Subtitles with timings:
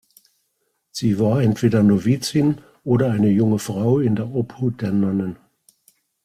[0.89, 5.37] Sie war entweder Novizin oder eine junge Frau in der Obhut der Nonnen.